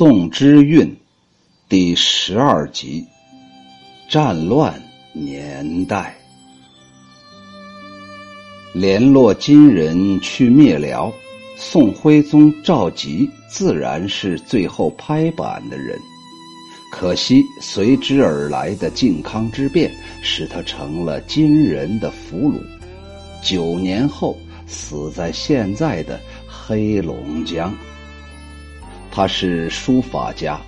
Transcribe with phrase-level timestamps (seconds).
[0.00, 0.96] 宋之韵，
[1.68, 3.04] 第十二集，
[4.08, 4.82] 战乱
[5.12, 6.16] 年代。
[8.72, 11.12] 联络金人去灭辽，
[11.54, 15.98] 宋徽宗赵佶自然是最后拍板的人。
[16.90, 19.92] 可惜随之而来的靖康之变，
[20.22, 22.58] 使他成了金人的俘虏。
[23.42, 24.34] 九年后，
[24.66, 27.70] 死在现在的黑龙江。
[29.10, 30.60] 他是书法家，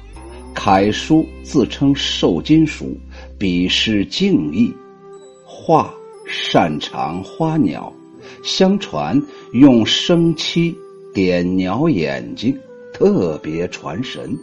[0.55, 2.97] 楷书自称瘦金书，
[3.39, 4.73] 笔势静逸，
[5.45, 5.93] 画
[6.27, 7.93] 擅长花鸟，
[8.43, 9.21] 相传
[9.53, 10.75] 用生漆
[11.15, 12.59] 点鸟眼睛，
[12.93, 14.37] 特别传神。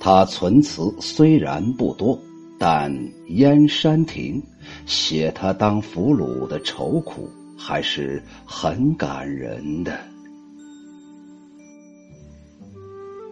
[0.00, 2.18] 他存词虽然不多，
[2.58, 2.92] 但
[3.26, 4.40] 《燕山亭》
[4.86, 9.98] 写他当俘虏的愁苦，还是很感人的。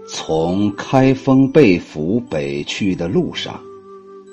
[0.09, 3.61] 从开封被俘北去的路上，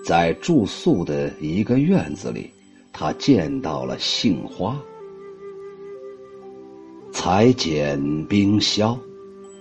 [0.06, 2.50] 在住宿的一个院子里，
[2.92, 4.80] 他见到了杏花。
[7.12, 8.98] 裁剪冰消，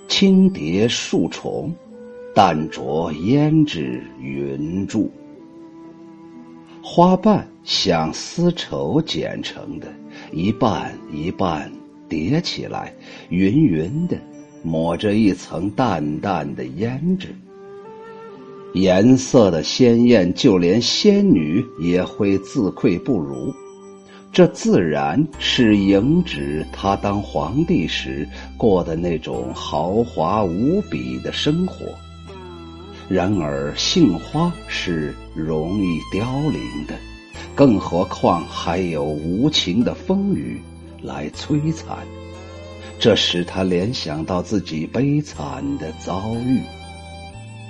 [0.07, 1.75] 轻叠数重，
[2.35, 5.11] 淡着胭脂云柱。
[6.83, 9.87] 花瓣像丝绸剪成的，
[10.31, 11.73] 一瓣一瓣
[12.09, 12.95] 叠起来，
[13.31, 14.19] 匀匀的。
[14.63, 17.35] 抹着一层淡淡的胭脂，
[18.75, 23.53] 颜色的鲜艳，就连仙女也会自愧不如。
[24.33, 31.85] 这自然是迎指他当皇帝时过的那种豪华无比的生活。
[33.11, 36.95] 然而，杏花是容易凋零的，
[37.55, 40.59] 更何况还有无情的风雨
[41.03, 41.99] 来摧残。
[43.03, 46.63] 这使他联想到自己悲惨的遭遇，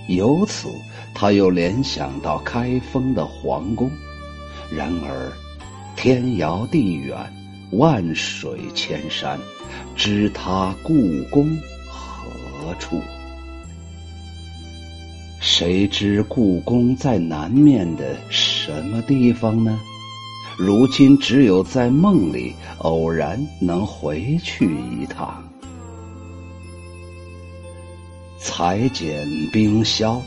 [0.06, 0.68] 由此
[1.14, 3.90] 他又联想到开封的皇宫。
[4.70, 5.32] 然而，
[5.96, 7.16] 天遥地远，
[7.70, 9.40] 万水千山，
[9.96, 10.92] 知他故
[11.30, 11.48] 宫
[11.88, 13.00] 何处？
[15.40, 19.80] 谁知故宫在南面的什么地方呢？
[20.58, 25.42] 如今只有在梦里偶然能回去一趟。
[28.38, 30.20] 裁剪冰消，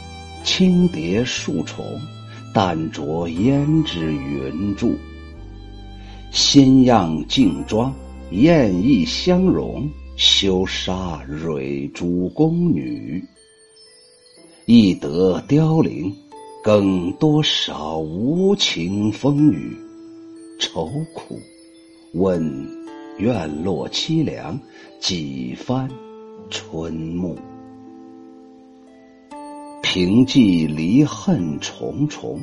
[0.44, 1.86] 轻叠数重，
[2.54, 4.96] 淡着胭脂云柱。
[6.32, 7.94] 新样镜妆，
[8.32, 9.88] 艳意相融，
[10.18, 13.24] 羞杀蕊珠宫女。
[14.66, 16.14] 易得凋零，
[16.64, 19.78] 更多少无情风雨。
[20.58, 21.40] 愁苦，
[22.14, 22.68] 问
[23.18, 24.60] 院落凄凉，
[25.00, 25.90] 几番
[26.50, 27.38] 春暮。
[29.82, 32.40] 平寄离恨重重，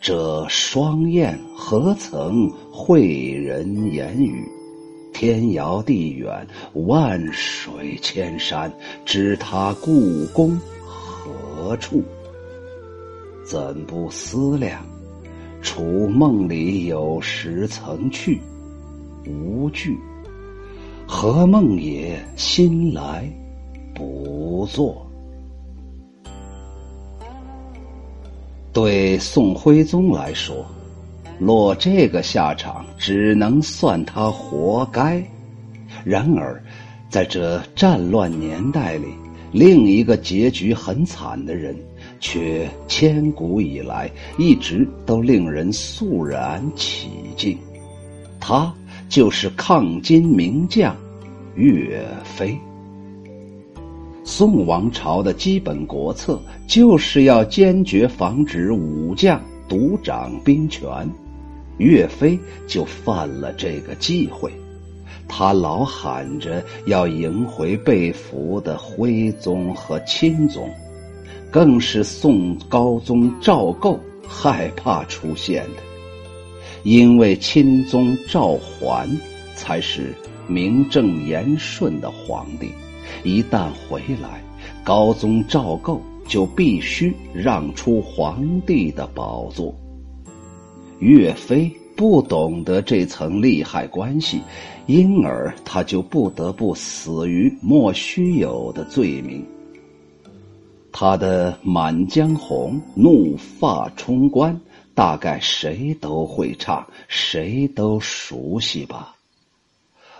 [0.00, 4.46] 这双燕何曾会人言语？
[5.12, 8.72] 天遥地远，万水千山，
[9.04, 12.02] 知他故宫何处？
[13.46, 14.84] 怎不思量？
[15.64, 18.38] 除梦里有时曾去，
[19.26, 19.98] 无惧。
[21.06, 22.22] 何梦也？
[22.36, 23.26] 心来
[23.94, 25.10] 不作。
[28.74, 30.66] 对宋徽宗来说，
[31.38, 35.24] 落这个下场，只能算他活该。
[36.04, 36.62] 然而，
[37.08, 39.06] 在这战乱年代里，
[39.50, 41.74] 另一个结局很惨的人。
[42.24, 47.58] 却千古以来一直都令人肃然起敬，
[48.40, 48.72] 他
[49.10, 50.96] 就是抗金名将
[51.54, 52.58] 岳飞。
[54.24, 61.06] 宋王朝的基本国策就是要坚决防止武将独掌兵权，
[61.76, 64.50] 岳飞就犯了这个忌讳，
[65.28, 70.70] 他老喊着要迎回被俘的徽宗和钦宗。
[71.54, 73.96] 更是宋高宗赵构
[74.26, 75.82] 害怕出现的，
[76.82, 79.08] 因为钦宗赵桓
[79.54, 80.12] 才是
[80.48, 82.72] 名正言顺的皇帝，
[83.22, 84.42] 一旦回来，
[84.82, 89.72] 高宗赵构就必须让出皇帝的宝座。
[90.98, 94.40] 岳飞不懂得这层利害关系，
[94.86, 99.46] 因而他就不得不死于莫须有的罪名。
[100.96, 104.60] 他的满江红怒发冲冠，
[104.94, 109.16] 大概谁都会唱，谁都熟悉吧，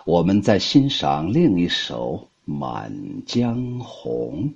[0.05, 2.93] 我们再欣赏另一首满
[3.25, 4.53] 江红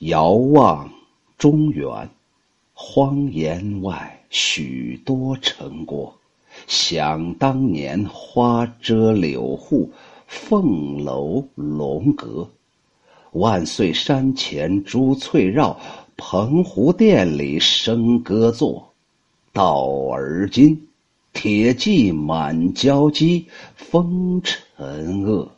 [0.00, 0.92] 遥望
[1.38, 2.10] 中原，
[2.74, 6.14] 荒岩外许多成果，
[6.66, 9.90] 想当年花遮柳护。
[10.26, 12.48] 凤楼龙阁。
[13.32, 15.78] 万岁山前珠翠绕，
[16.16, 18.92] 澎湖殿里笙歌作。
[19.52, 20.88] 到而今，
[21.32, 25.50] 铁骑满交机，风尘恶。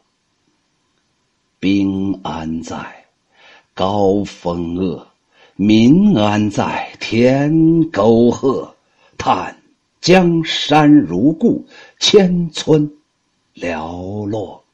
[1.61, 3.05] 兵安在？
[3.75, 5.07] 高风恶。
[5.57, 6.91] 民安在？
[7.01, 8.75] 天沟壑。
[9.17, 9.57] 叹
[10.01, 11.67] 江山如故，
[11.99, 12.89] 千村
[13.61, 14.65] 寥落。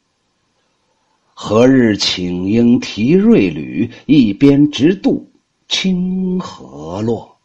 [1.33, 5.29] 何日请缨提锐旅，一鞭直渡
[5.69, 7.37] 清河洛？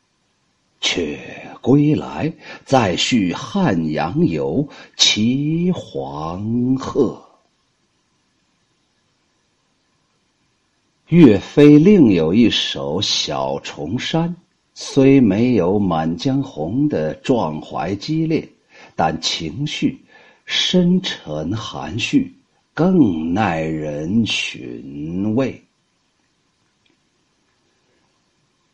[0.81, 1.19] 却
[1.59, 2.31] 归来，
[2.63, 7.21] 再续汉阳游，骑黄鹤。
[11.07, 14.29] 岳飞另有一首《小重山》，
[14.73, 18.47] 虽没有《满江红》的壮怀激烈，
[18.95, 19.99] 但情绪
[20.51, 22.33] 深沉含蓄。
[22.73, 25.61] 更耐人寻味。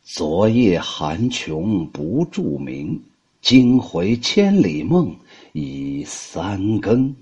[0.02, 3.02] 昨夜寒琼不著名，
[3.42, 5.14] 今回千里梦
[5.52, 7.14] 已三更。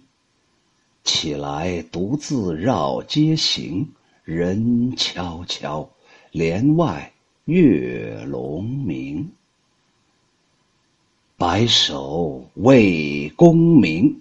[1.03, 3.89] 起来独自绕街行，
[4.23, 5.89] 人悄悄，
[6.31, 7.13] 帘外
[7.47, 9.33] 月胧明。
[11.37, 14.21] 白首为功名。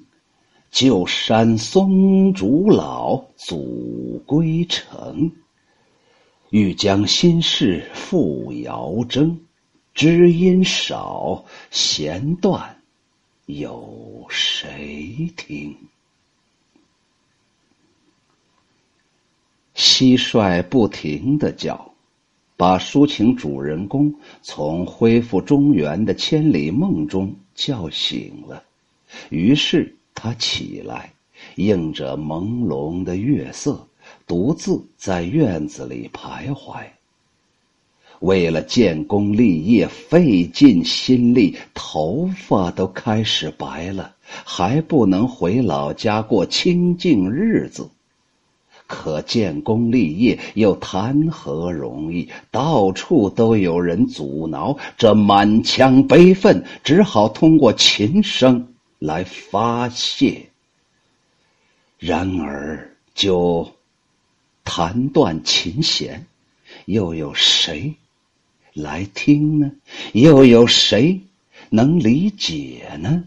[0.74, 5.32] 旧山松竹老，祖归城。
[6.50, 9.40] 欲将心事付遥征，
[9.94, 12.76] 知音少，弦断，
[13.46, 15.78] 有谁听？
[19.76, 21.94] 蟋蟀不停的叫，
[22.58, 24.12] 把抒情主人公
[24.42, 28.64] 从恢复中原的千里梦中叫醒了，
[29.30, 29.96] 于是。
[30.14, 31.12] 他起来，
[31.56, 33.88] 映着朦胧的月色，
[34.26, 36.84] 独自在院子里徘徊。
[38.20, 44.16] 为了建功立业，费尽心力，头发都开始白了，
[44.46, 47.90] 还不能回老家过清静日子。
[48.88, 52.30] 可建功立业又谈何容易？
[52.52, 58.73] 到处都有人阻挠，这满腔悲愤只好通过琴声。
[59.04, 60.48] 来发泄。
[62.00, 63.74] 然而，就
[64.64, 66.26] 弹断琴弦，
[66.86, 67.96] 又有谁
[68.74, 69.70] 来听呢？
[70.14, 71.20] 又有谁
[71.70, 73.26] 能理解呢？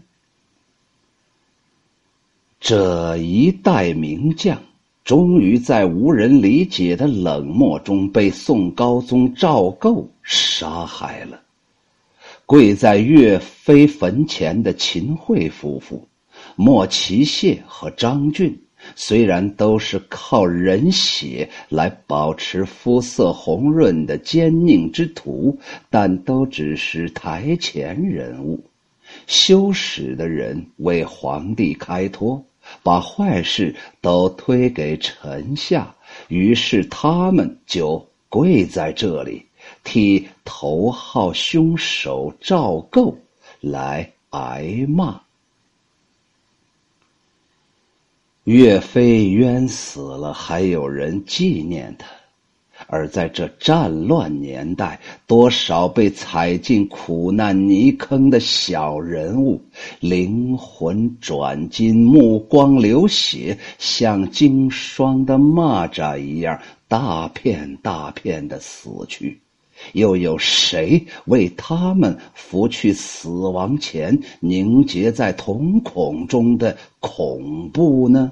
[2.59, 4.63] 这一代名将，
[5.05, 11.43] 终于在无人理解的冷漠中被宋高宗赵构杀害了。
[12.47, 16.07] 跪在岳飞坟前的秦桧夫妇，
[16.55, 18.57] 莫奇谢和张俊，
[18.95, 25.59] 虽然都是靠人血来保持肤色红润的奸佞之徒，
[25.89, 28.63] 但都只是台前人物。
[29.27, 32.41] 修史的人为皇帝开脱，
[32.81, 35.93] 把坏事都推给臣下，
[36.29, 39.43] 于是他们就跪在这里。
[39.89, 43.17] 替头号凶手赵构
[43.61, 45.21] 来挨骂。
[48.43, 52.05] 岳飞冤死了，还有人纪念他；
[52.87, 59.61] 而在这战乱年代，多少被踩进苦难泥坑的小人物，
[60.01, 69.39] 灵魂转金，目光流血，像经霜的蚂蚱一样，大片大片的死去。
[69.93, 78.31] 又有谁为他们拂去死亡前凝结在瞳孔中的恐怖呢？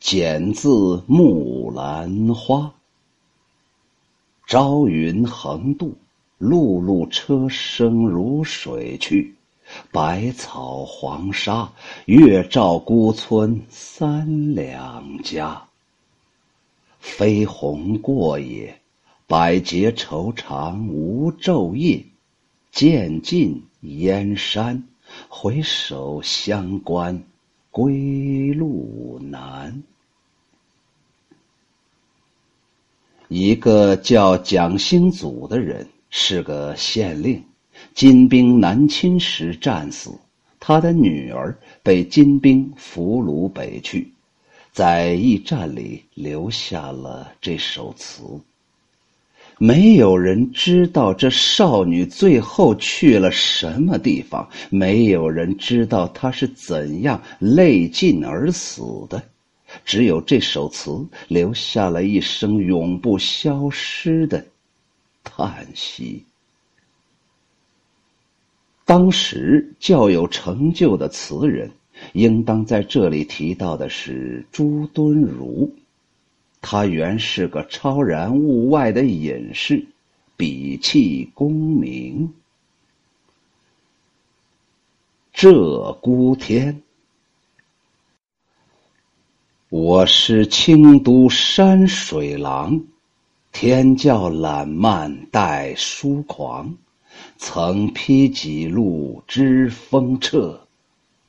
[0.00, 0.68] 剪自
[1.06, 2.56] 《木兰花》：
[4.46, 5.96] 朝云横渡，
[6.40, 9.32] 碌碌车声如水去；
[9.92, 11.72] 百草黄沙，
[12.06, 15.62] 月照孤村三两家。
[17.02, 18.80] 飞鸿过也，
[19.26, 22.04] 百劫愁肠无昼夜。
[22.70, 24.84] 渐尽燕山，
[25.28, 27.22] 回首乡关
[27.70, 29.82] 归路难。
[33.28, 37.42] 一个叫蒋兴祖的人是个县令，
[37.94, 40.12] 金兵南侵时战死，
[40.60, 44.12] 他的女儿被金兵俘虏北去。
[44.72, 48.22] 在驿站里留下了这首词。
[49.58, 59.22] 没有人知道这少女最后去了什么地方，没有人知道她是怎样泪尽而死的，
[59.84, 64.44] 只有这首词留下了一声永不消失的
[65.22, 66.24] 叹息。
[68.84, 71.70] 当时较有成就的词人，
[72.12, 75.74] 应当在这里提到的是朱敦儒。
[76.60, 79.84] 他原是个超然物外的隐士，
[80.36, 82.32] 笔气功名。
[85.34, 86.82] 鹧鸪天，
[89.70, 92.84] 我是清都山水郎，
[93.50, 96.76] 天教懒慢待疏狂，
[97.38, 100.68] 曾披几路知风彻，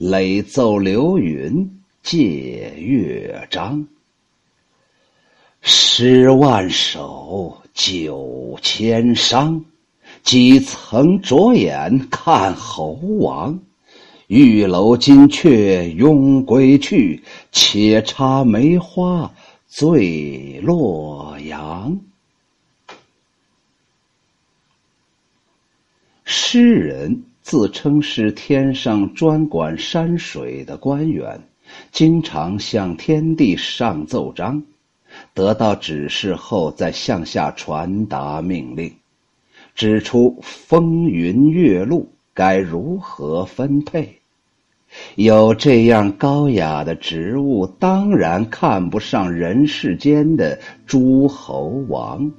[0.04, 3.88] 累奏流云借乐章。
[5.62, 9.64] 诗万首，九千觞，
[10.22, 13.58] 几曾着眼看猴王？
[14.28, 19.34] 玉楼金阙拥归去，且插梅花
[19.68, 21.98] 醉洛阳。
[26.26, 31.42] 诗人自称是天上专管山水的官员，
[31.92, 34.64] 经常向天帝上奏章。
[35.34, 38.92] 得到指示后，再向下传达命令，
[39.76, 44.20] 指出风云月露该如何分配。
[45.16, 52.32] 有这样高雅的职务，当然看不上人世间的诸侯王。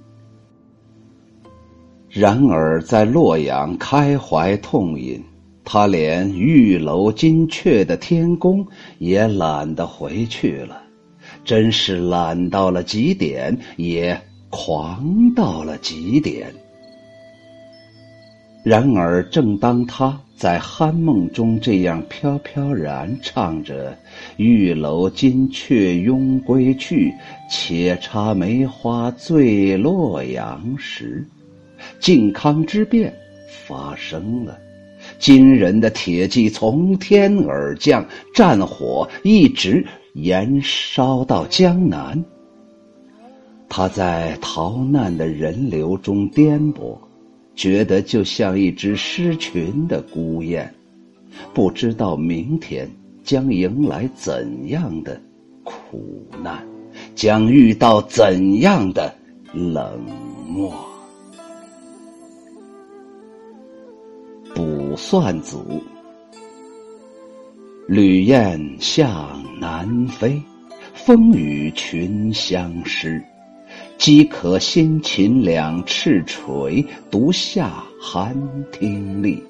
[2.14, 5.21] 然而在洛阳开怀痛饮，
[5.64, 8.64] 他连玉楼金阙的天宫
[8.99, 10.80] 也懒得回去了。
[11.44, 14.16] 真是懒到了极点，也
[14.49, 16.54] 狂到了极点。
[18.62, 23.99] 然而，正当他在酣梦中这样飘飘然唱着
[24.38, 27.12] “玉楼金阙拥归去，
[27.50, 31.26] 且插梅花醉洛阳”时，
[31.99, 33.12] 靖康之变
[33.67, 34.59] 发生了，
[35.19, 39.85] 金人的铁骑从天而降，战火一直。
[40.14, 42.25] 燃烧到江南，
[43.69, 46.97] 他在逃难的人流中颠簸，
[47.57, 50.73] 觉得就像一只失群的孤雁，
[51.53, 52.88] 不知道明天
[53.25, 55.21] 将迎来怎样的
[55.64, 56.64] 苦难，
[57.17, 59.12] 将遇到怎样的
[59.53, 59.99] 冷
[60.47, 60.93] 漠。
[64.96, 65.58] 算子。
[67.86, 70.40] 旅雁向南飞，
[70.94, 73.22] 风雨群相失。
[73.98, 78.36] 饥渴辛勤两翅垂，独下寒
[78.72, 79.42] 汀立。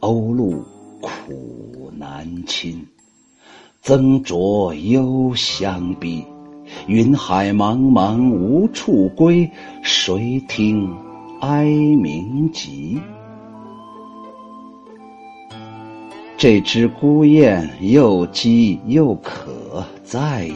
[0.00, 0.64] 鸥鹭
[1.00, 2.86] 苦难亲，
[3.82, 6.24] 曾着幽香逼。
[6.86, 9.50] 云海茫茫无处归，
[9.82, 10.94] 谁听
[11.40, 13.00] 哀鸣急？
[16.40, 20.54] 这只孤雁又饥又渴，再也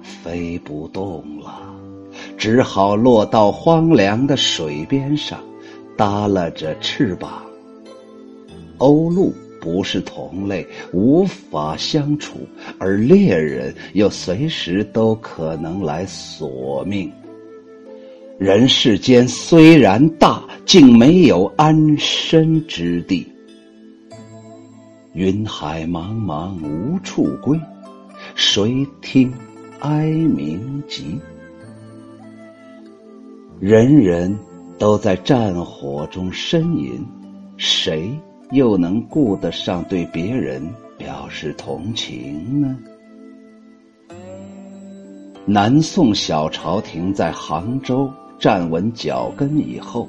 [0.00, 1.60] 飞不动了，
[2.38, 5.40] 只好落到荒凉的水边上，
[5.96, 7.42] 耷拉着翅膀。
[8.78, 12.36] 鸥鹭不是同类，无法相处，
[12.78, 17.10] 而猎人又随时都可能来索命。
[18.38, 23.26] 人世间虽然大，竟没有安身之地。
[25.14, 27.60] 云海茫茫无处归，
[28.34, 29.30] 谁听
[29.80, 31.20] 哀鸣急？
[33.60, 34.34] 人人
[34.78, 37.06] 都在战火中呻吟，
[37.58, 38.10] 谁
[38.52, 40.66] 又能顾得上对别人
[40.96, 42.78] 表示同情呢？
[45.44, 50.08] 南宋小朝廷在杭州站稳脚跟以后，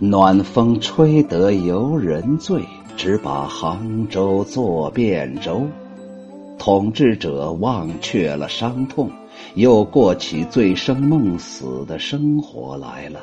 [0.00, 2.64] 暖风吹得游人醉。
[2.96, 5.66] 只把杭州作汴州，
[6.58, 9.10] 统治者忘却了伤痛，
[9.54, 13.20] 又过起醉生梦死的生活来了。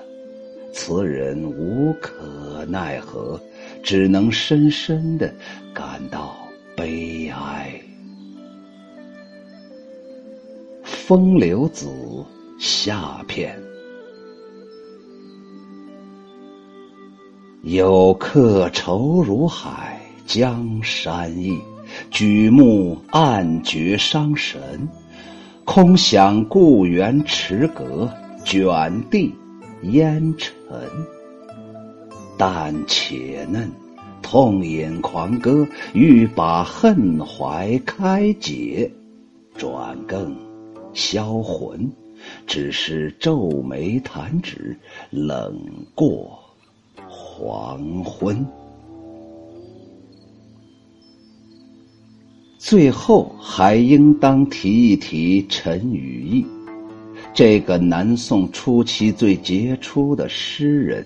[0.72, 3.40] 词人无可奈何，
[3.82, 5.34] 只能深深的
[5.74, 6.36] 感到
[6.76, 7.74] 悲哀。
[10.86, 11.88] 《风流子》
[12.60, 13.63] 下片。
[17.64, 21.58] 有客愁如海，江山易。
[22.12, 24.90] 举目暗觉伤神。
[25.64, 28.12] 空想故园池阁，
[28.44, 29.34] 卷地
[29.84, 30.54] 烟尘。
[32.38, 33.72] 但且嫩，
[34.22, 38.92] 痛饮狂歌，欲把恨怀开解，
[39.56, 40.36] 转更
[40.94, 41.90] 销魂。
[42.46, 44.78] 只是皱眉弹指，
[45.12, 45.58] 冷
[45.96, 46.43] 过
[47.36, 48.46] 黄昏。
[52.60, 56.46] 最后还应当提一提陈与义，
[57.34, 61.04] 这个南宋初期最杰出的诗人。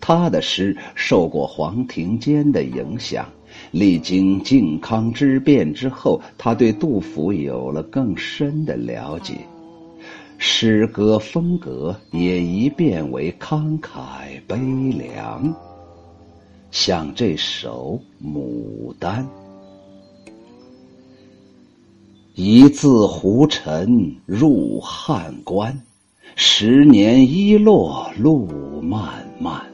[0.00, 3.28] 他的诗受过黄庭坚的影响，
[3.70, 9.34] 历经靖康之变之后，他对杜甫有了更深的了解。
[10.62, 14.58] 诗歌风格也一变为慷慨悲
[14.92, 15.56] 凉，
[16.70, 19.26] 像这首《牡丹》：
[22.34, 25.74] 一字胡尘入汉关，
[26.36, 28.46] 十年一落路
[28.82, 29.64] 漫漫。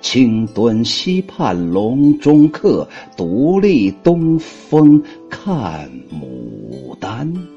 [0.00, 7.55] 青墩溪畔笼中客，独立东风看牡丹。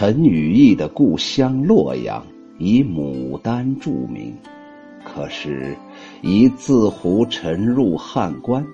[0.00, 2.26] 陈与义的故乡洛阳
[2.58, 4.34] 以牡丹著名，
[5.04, 5.76] 可是，
[6.22, 8.66] 一自胡尘入汉关，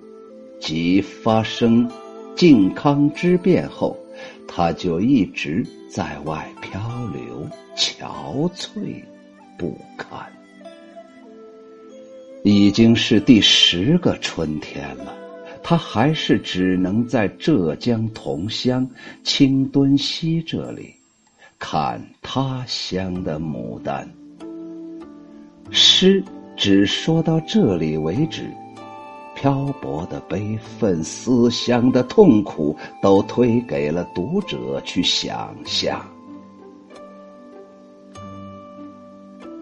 [0.61, 1.91] 即发生
[2.37, 3.97] 靖康之变后，
[4.47, 6.81] 他就一直在外漂
[7.13, 7.45] 流，
[7.77, 9.03] 憔悴
[9.59, 10.21] 不堪。
[12.45, 15.13] 已经是第十个春天了，
[15.61, 18.89] 他还是只能在浙江桐乡
[19.25, 20.95] 青墩溪这里。
[21.59, 24.09] 看他乡的牡丹，
[25.71, 26.23] 诗
[26.55, 28.43] 只说到这里为止。
[29.35, 36.01] 漂泊的悲愤、思乡的痛苦，都推给了读者去想象。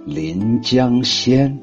[0.05, 1.59] 临江仙，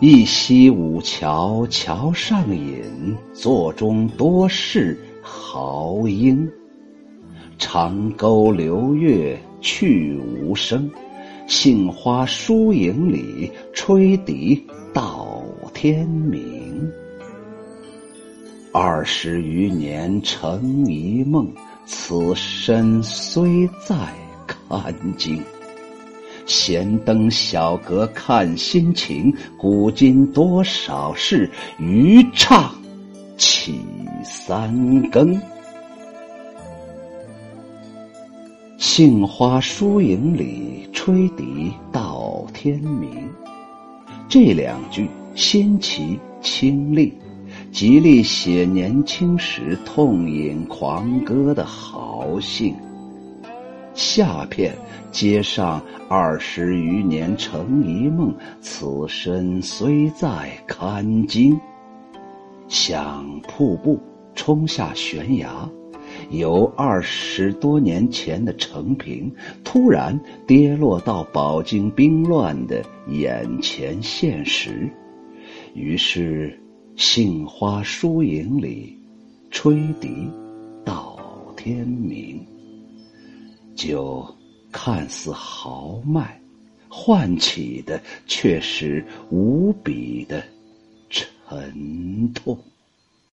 [0.00, 6.50] 一溪五桥桥上饮，座中多是豪英。
[7.64, 10.90] 长沟流月去无声，
[11.46, 14.60] 杏花疏影里，吹笛
[14.92, 15.40] 到
[15.72, 16.90] 天明。
[18.72, 21.48] 二十余年成一梦，
[21.86, 23.94] 此身虽在
[24.44, 25.40] 看经。
[26.44, 31.48] 闲登小阁看心情，古今多少事，
[31.78, 32.74] 渔唱
[33.38, 33.80] 起
[34.24, 35.40] 三更。
[38.94, 43.26] 杏花疏影里，吹笛到天明。
[44.28, 47.10] 这两句新奇清丽，
[47.72, 52.76] 极力写年轻时痛饮狂歌的豪兴。
[53.94, 54.76] 下片
[55.10, 61.58] 接上“二十余年成一梦，此身虽在堪惊”，
[62.68, 63.98] 像瀑布
[64.34, 65.66] 冲下悬崖。
[66.30, 69.32] 由二十多年前的成平，
[69.64, 74.88] 突然跌落到饱经兵乱的眼前现实，
[75.74, 76.58] 于是
[76.96, 78.96] 杏花疏影里，
[79.50, 80.08] 吹笛
[80.84, 81.18] 到
[81.56, 82.44] 天明，
[83.74, 84.26] 就
[84.70, 86.40] 看似豪迈，
[86.88, 90.42] 唤起的却是无比的
[91.10, 92.58] 沉痛。